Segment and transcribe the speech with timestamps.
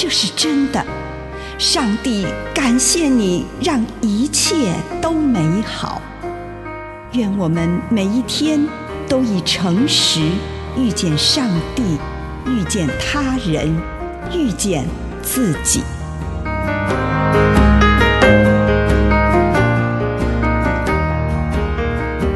[0.00, 0.80] 这是真的。
[1.58, 6.00] 上帝感谢你，让一切都美好。
[7.14, 8.64] 愿我们每一天
[9.08, 10.20] 都以诚实
[10.76, 11.98] 遇见上帝，
[12.46, 13.76] 遇见他人，
[14.32, 14.86] 遇见
[15.20, 15.82] 自己。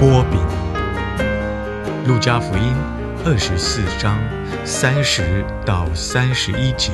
[0.01, 0.37] 波比，
[2.11, 2.75] 路加福音
[3.25, 4.19] 二十四章
[4.65, 6.91] 三十到三十一节。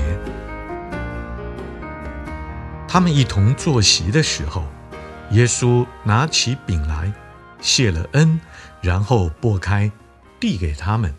[2.91, 4.67] 他们一同坐席的时候，
[5.33, 7.13] 耶稣拿起饼来，
[7.61, 8.41] 谢了恩，
[8.81, 9.93] 然后拨开，
[10.41, 11.15] 递给他们。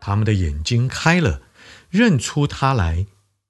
[0.00, 1.42] 他们的眼睛开了，
[1.90, 3.06] 认出他来。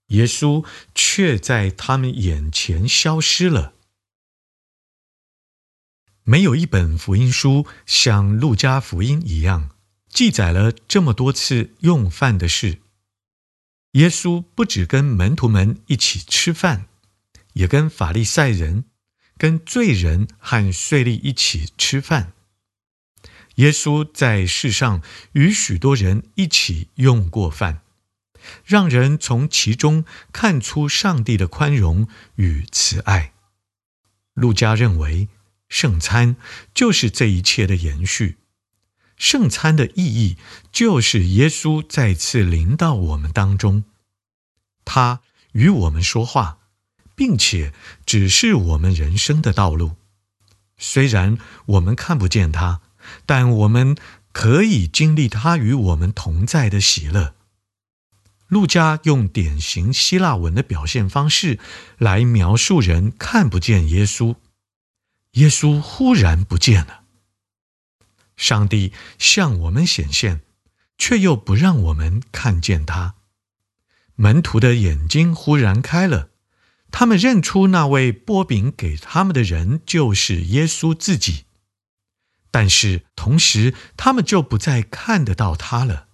[0.08, 0.64] 耶稣
[0.94, 3.74] 却在他们眼前消失了。
[6.24, 9.70] 没有一本福音书像路加福音一样
[10.08, 12.78] 记载了这么多次用饭的事。
[13.92, 16.86] 耶稣不止跟门徒们一起吃饭，
[17.54, 18.84] 也跟法利赛人、
[19.36, 22.32] 跟罪人和税吏一起吃饭。
[23.56, 27.82] 耶稣在世上与许多人一起用过饭，
[28.64, 33.32] 让人从其中看出上帝的宽容与慈爱。
[34.34, 35.28] 路加认为。
[35.72, 36.36] 圣餐
[36.74, 38.36] 就是这一切的延续。
[39.16, 40.36] 圣餐的意义
[40.70, 43.84] 就是耶稣再次临到我们当中，
[44.84, 46.58] 他与我们说话，
[47.14, 47.72] 并且
[48.06, 49.96] 指示我们人生的道路。
[50.76, 52.80] 虽然我们看不见他，
[53.26, 53.96] 但我们
[54.32, 57.34] 可以经历他与我们同在的喜乐。
[58.48, 61.58] 路加用典型希腊文的表现方式
[61.96, 64.36] 来描述人看不见耶稣。
[65.32, 67.04] 耶稣忽然不见了，
[68.36, 70.42] 上帝向我们显现，
[70.98, 73.14] 却又不让我们看见他。
[74.16, 76.28] 门徒的眼睛忽然开了，
[76.92, 81.46] 他们认出那位擘饼给他们的人就是耶稣自己，
[82.52, 86.06] 但是同时他们就不再看得到他了。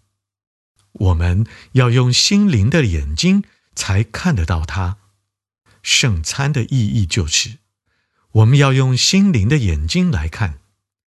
[0.93, 3.44] 我们要用心灵的眼睛
[3.75, 4.97] 才看得到他。
[5.83, 7.59] 圣餐的意义就是。
[8.33, 10.59] 我们要用心灵的眼睛来看，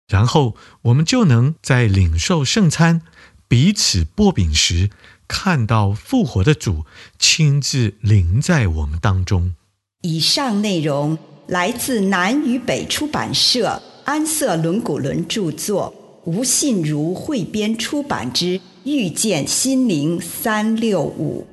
[0.08, 3.02] 然后我们就能在领受圣餐、
[3.46, 4.90] 彼此擘饼时，
[5.34, 6.84] 看到复活的主
[7.18, 9.54] 亲自临在我们当中。
[10.02, 11.16] 以上内容
[11.46, 15.94] 来自南与北出版社安瑟伦古伦著作，
[16.26, 21.46] 吴信如汇编出版之《遇见心灵三六五》。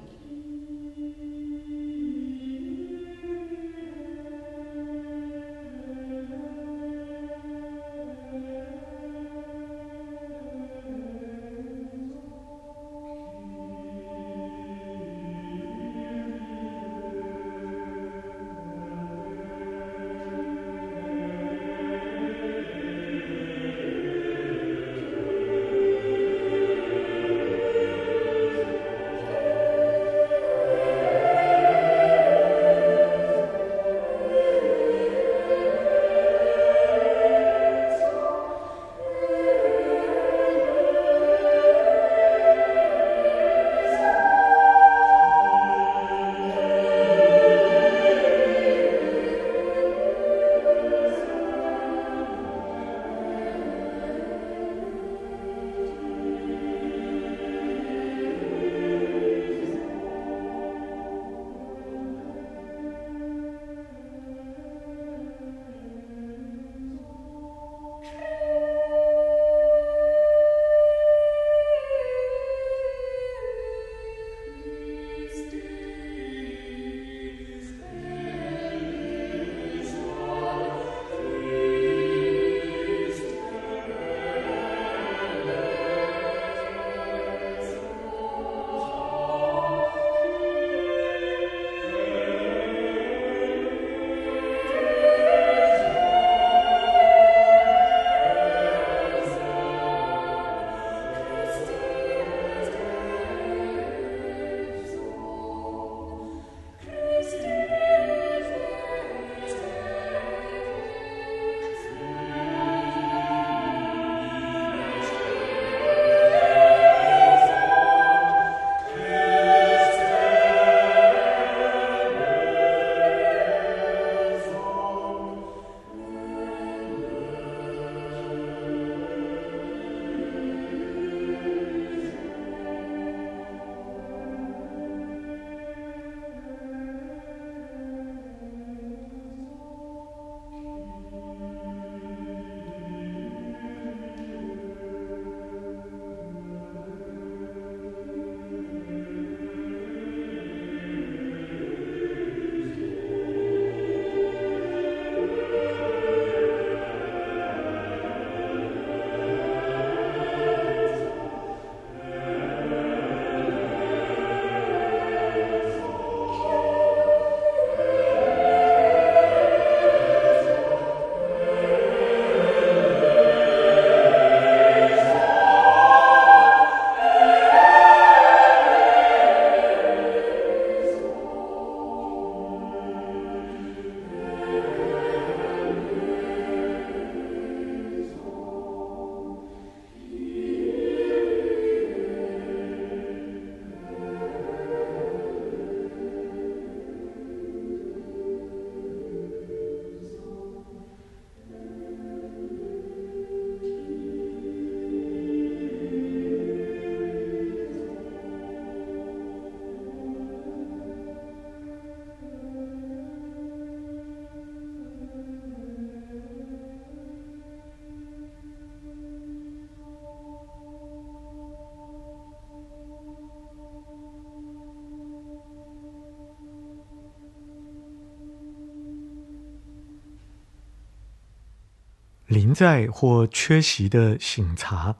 [232.30, 234.96] 临在或缺席的省察。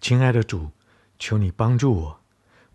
[0.00, 0.70] 亲爱的主，
[1.18, 2.20] 求你帮助我，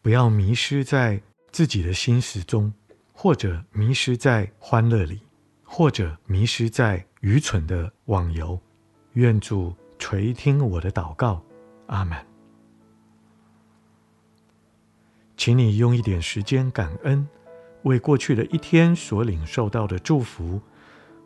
[0.01, 1.21] 不要迷失在
[1.53, 2.73] 自己的心事中，
[3.13, 5.21] 或者迷失在欢乐里，
[5.63, 8.59] 或者迷失在愚蠢的网游。
[9.13, 11.41] 愿主垂听我的祷告，
[11.87, 12.25] 阿门。
[15.37, 17.25] 请你用一点时间感恩，
[17.83, 20.59] 为过去的一天所领受到的祝福，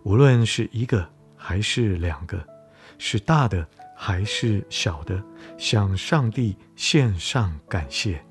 [0.07, 1.05] 无论是一个
[1.35, 2.41] 还是两个，
[2.97, 3.67] 是大的。
[3.99, 5.19] 还是小的，
[5.57, 8.23] 向上帝献上感谢。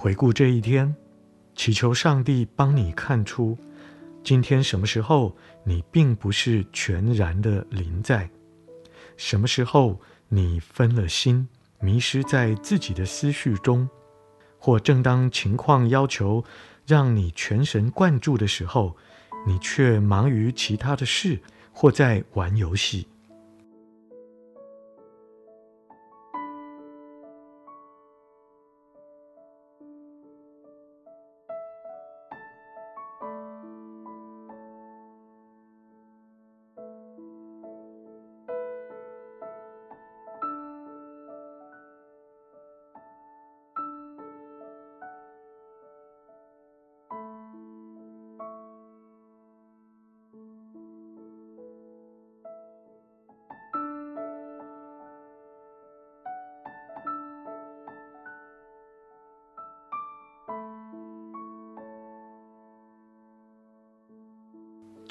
[0.00, 0.94] 回顾这一天，
[1.56, 3.58] 祈求上帝帮你看出，
[4.22, 8.30] 今天什么时候你并不是全然的临在，
[9.16, 11.48] 什么时候你分了心，
[11.80, 13.88] 迷失在自己的思绪中，
[14.56, 16.44] 或正当情况要求
[16.86, 18.96] 让你全神贯注的时候，
[19.44, 23.08] 你却忙于其他的事，或在玩游戏。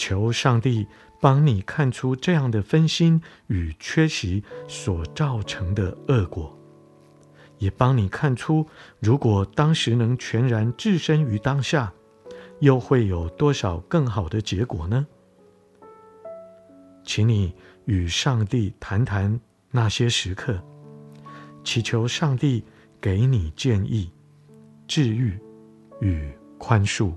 [0.08, 0.88] 求上帝
[1.20, 6.58] 帮你看出这样的分心与缺席所造成的恶果，
[7.58, 8.66] 也帮你看出，
[9.02, 11.92] 如果当时能全然置身于当下，
[12.62, 15.06] 又会有多少更好的结果呢？
[17.04, 19.38] 请你与上帝谈谈
[19.72, 20.58] 那些时刻，
[21.66, 22.64] 祈求上帝
[23.02, 24.10] 给你建议、
[24.88, 25.38] 治愈
[26.00, 27.12] 与宽恕。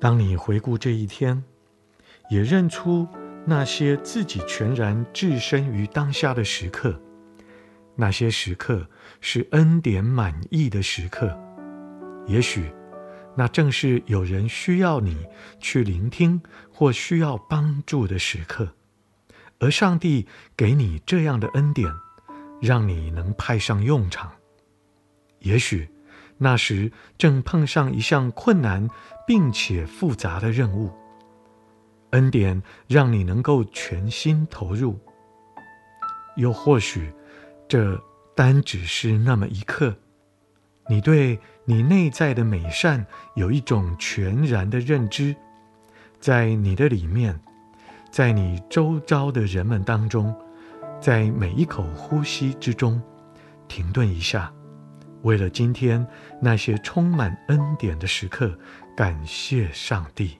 [0.00, 1.42] 当你回顾这一天，
[2.30, 3.06] 也认出
[3.44, 7.00] 那些自己全然置身于当下的时刻，
[7.96, 8.86] 那些时刻
[9.20, 11.36] 是恩典满溢的时刻。
[12.28, 12.70] 也许，
[13.36, 15.26] 那正是有人需要你
[15.58, 16.40] 去聆听
[16.72, 18.74] 或需要帮助的时刻，
[19.58, 21.92] 而上帝给你这样的恩典，
[22.60, 24.30] 让你能派上用场。
[25.40, 25.88] 也许。
[26.38, 28.88] 那时正碰上一项困难
[29.26, 30.92] 并且复杂的任务，
[32.10, 34.98] 恩典让你能够全心投入。
[36.36, 37.12] 又或许，
[37.66, 38.00] 这
[38.36, 39.94] 单只是那么一刻，
[40.88, 43.04] 你对你内在的美善
[43.34, 45.34] 有一种全然的认知，
[46.20, 47.38] 在你的里面，
[48.12, 50.32] 在你周遭的人们当中，
[51.00, 53.02] 在每一口呼吸之中，
[53.66, 54.52] 停顿一下。
[55.22, 56.06] 为了今天
[56.40, 58.56] 那些充满恩典的时刻，
[58.96, 60.38] 感谢上帝。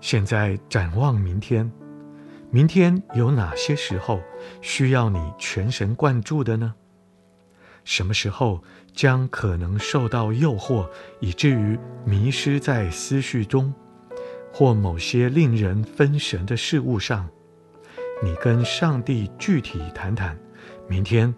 [0.00, 1.70] 现在展望明天，
[2.50, 4.20] 明天有哪些时候
[4.60, 6.74] 需要你全神贯注的呢？
[7.84, 8.62] 什么时候
[8.92, 10.88] 将可能受到诱惑，
[11.20, 13.72] 以至于迷失在思绪中，
[14.52, 17.28] 或某些令人分神的事物上？
[18.22, 20.38] 你跟上帝具体谈谈，
[20.86, 21.34] 明天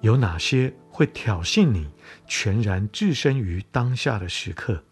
[0.00, 1.90] 有哪些会挑衅你
[2.26, 4.82] 全然置身于当下的时刻？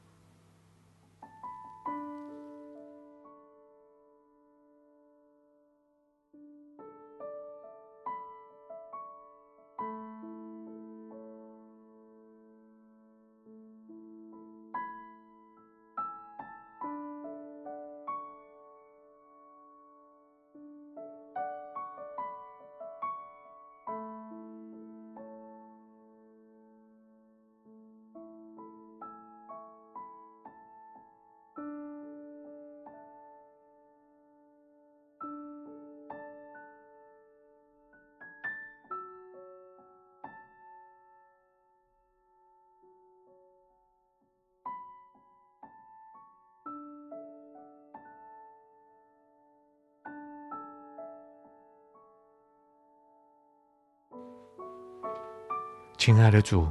[56.01, 56.67] 亲爱的主，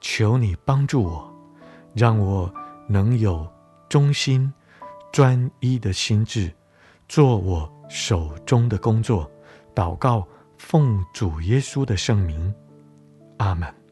[0.00, 1.30] 求你帮助我，
[1.92, 2.50] 让我
[2.88, 3.46] 能有
[3.90, 4.50] 忠心、
[5.12, 6.50] 专一的心志，
[7.06, 9.30] 做我手中的工作。
[9.74, 12.54] 祷告，奉主耶稣的圣名，
[13.36, 13.83] 阿门。